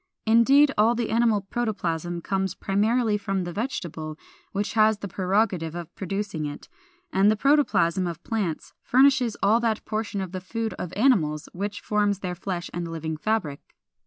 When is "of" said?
5.75-5.93, 8.07-8.23, 10.19-10.31, 10.79-10.91